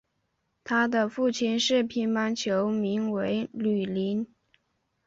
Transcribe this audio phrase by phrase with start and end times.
[0.63, 4.27] 他的父亲是乒乓球名将吕林。